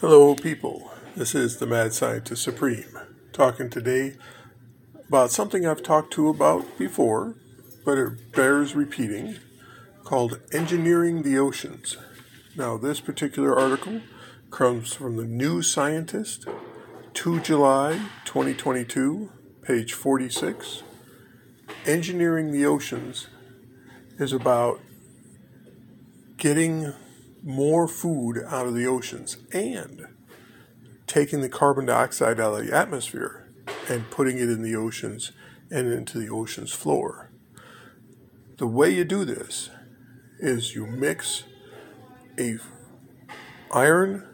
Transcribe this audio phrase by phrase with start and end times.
[0.00, 0.90] Hello, people.
[1.14, 2.98] This is the Mad Scientist Supreme
[3.32, 4.16] talking today
[5.06, 7.36] about something I've talked to about before,
[7.84, 9.36] but it bears repeating,
[10.02, 11.96] called Engineering the Oceans.
[12.56, 14.00] Now, this particular article
[14.50, 16.44] comes from the New Scientist,
[17.14, 19.30] 2 July 2022,
[19.62, 20.82] page 46.
[21.86, 23.28] Engineering the Oceans
[24.18, 24.80] is about
[26.36, 26.92] getting
[27.44, 30.06] more food out of the oceans and
[31.06, 33.52] taking the carbon dioxide out of the atmosphere
[33.88, 35.32] and putting it in the oceans
[35.70, 37.30] and into the ocean's floor.
[38.56, 39.68] The way you do this
[40.38, 41.44] is you mix
[42.38, 42.58] a
[43.72, 44.26] iron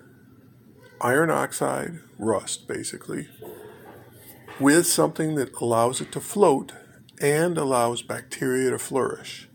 [1.01, 3.29] iron oxide rust basically
[4.59, 6.73] with something that allows it to float
[7.21, 9.49] and allows bacteria to flourish.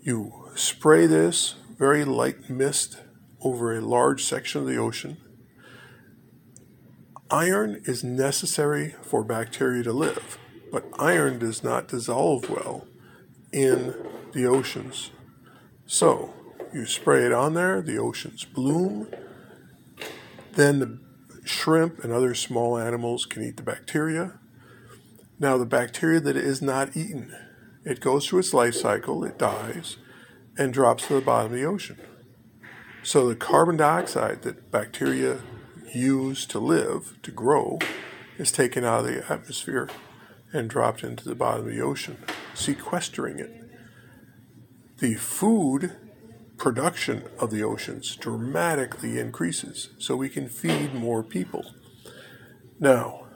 [0.00, 3.00] You spray this very light mist
[3.40, 5.16] over a large section of the ocean.
[7.28, 10.38] Iron is necessary for bacteria to live,
[10.70, 12.86] but iron does not dissolve well
[13.52, 13.96] in
[14.32, 15.10] the oceans.
[15.84, 16.32] So,
[16.72, 19.08] you spray it on there, the oceans bloom,
[20.52, 21.00] then the
[21.44, 24.38] shrimp and other small animals can eat the bacteria.
[25.40, 27.34] Now, the bacteria that is not eaten,
[27.84, 29.96] it goes through its life cycle, it dies,
[30.56, 31.98] and drops to the bottom of the ocean.
[33.02, 35.40] So the carbon dioxide that bacteria
[35.92, 37.78] use to live, to grow,
[38.38, 39.88] is taken out of the atmosphere
[40.52, 42.18] and dropped into the bottom of the ocean,
[42.54, 43.50] sequestering it.
[44.98, 45.96] The food
[46.58, 51.72] production of the oceans dramatically increases so we can feed more people.
[52.78, 53.26] Now,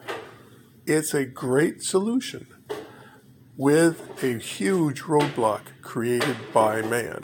[0.86, 2.46] it's a great solution
[3.56, 7.20] with a huge roadblock created by man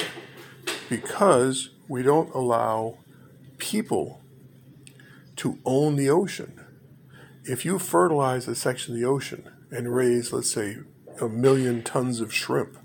[0.88, 2.98] because we don't allow
[3.58, 4.22] people
[5.36, 6.58] to own the ocean.
[7.44, 10.78] If you fertilize a section of the ocean and raise, let's say,
[11.20, 12.78] a million tons of shrimp,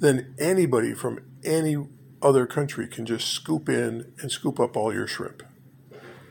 [0.00, 1.76] then anybody from any
[2.20, 5.42] other country can just scoop in and scoop up all your shrimp.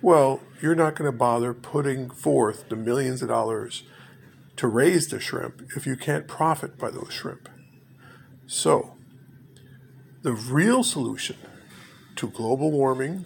[0.02, 3.84] Well, you're not going to bother putting forth the millions of dollars
[4.62, 7.50] to raise the shrimp if you can't profit by those shrimp.
[8.46, 8.96] So,
[10.22, 11.36] the real solution
[12.18, 13.26] to global warming,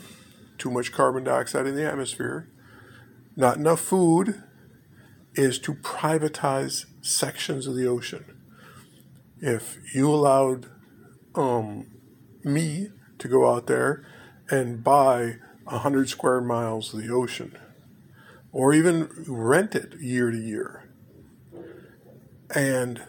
[0.58, 2.48] too much carbon dioxide in the atmosphere,
[3.36, 4.44] not enough food,
[5.34, 8.24] is to privatize sections of the ocean.
[9.42, 10.68] If you allowed
[11.36, 11.88] um,
[12.46, 14.08] me to go out there
[14.50, 17.58] and buy 100 square miles of the ocean,
[18.54, 20.86] or even rent it year to year,
[22.54, 23.02] and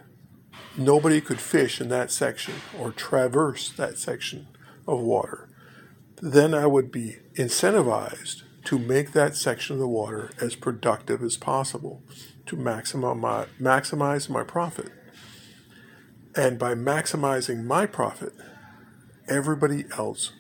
[0.76, 4.46] nobody could fish in that section or traverse that section
[4.86, 5.48] of water,
[6.22, 11.36] then I would be incentivized to make that section of the water as productive as
[11.36, 12.02] possible
[12.46, 14.90] to maximize my, maximize my profit.
[16.34, 18.32] And by maximizing my profit,
[19.28, 20.32] everybody else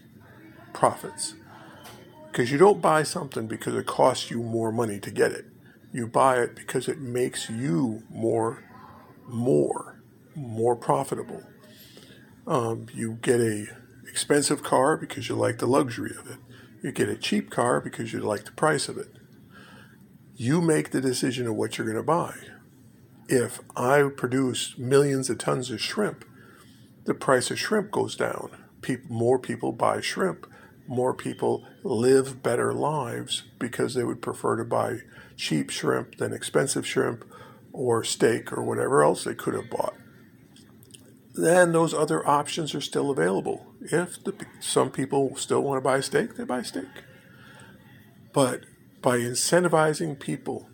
[0.72, 1.34] profits.
[2.30, 5.46] Because you don't buy something because it costs you more money to get it.
[5.92, 8.62] You buy it because it makes you more
[9.28, 10.02] more,
[10.34, 11.42] more profitable.
[12.46, 13.66] Um, you get a
[14.08, 16.38] expensive car because you like the luxury of it.
[16.82, 19.08] You get a cheap car because you like the price of it.
[20.36, 22.34] You make the decision of what you're going to buy.
[23.28, 26.24] If I produce millions of tons of shrimp,
[27.04, 28.50] the price of shrimp goes down.
[28.82, 30.46] People, more people buy shrimp.
[30.86, 34.98] More people live better lives because they would prefer to buy
[35.36, 37.24] cheap shrimp than expensive shrimp
[37.76, 39.94] or steak or whatever else they could have bought.
[41.34, 43.66] Then those other options are still available.
[43.82, 46.88] If the, some people still want to buy steak, they buy steak.
[48.32, 48.62] But
[49.02, 50.70] by incentivizing people,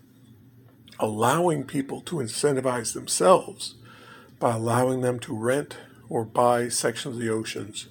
[1.01, 3.75] allowing people to incentivize themselves,
[4.39, 7.89] by allowing them to rent or buy sections of the oceans,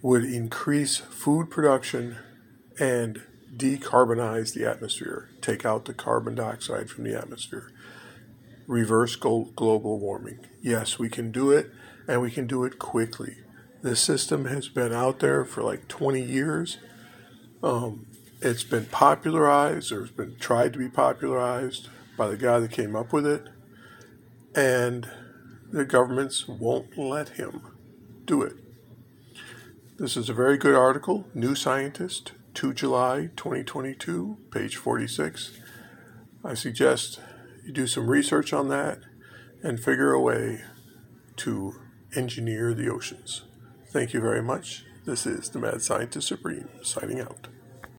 [0.00, 2.16] would increase food production
[2.80, 3.22] and
[3.54, 7.70] decarbonize the atmosphere, take out the carbon dioxide from the atmosphere
[8.66, 10.46] reverse global warming.
[10.62, 11.70] Yes, we can do it,
[12.08, 13.36] and we can do it quickly.
[13.82, 16.78] This system has been out there for like 20 years.
[17.62, 18.06] Um,
[18.40, 22.94] it's been popularized, or it's been tried to be popularized by the guy that came
[22.96, 23.48] up with it,
[24.54, 25.08] and
[25.70, 27.62] the governments won't let him
[28.24, 28.54] do it.
[29.96, 35.58] This is a very good article, New Scientist, 2 July 2022, page 46.
[36.44, 37.20] I suggest
[37.64, 39.00] you do some research on that
[39.62, 40.62] and figure a way
[41.36, 41.74] to
[42.14, 43.44] engineer the oceans.
[43.88, 44.84] Thank you very much.
[45.06, 47.48] This is the Mad Scientist Supreme signing out.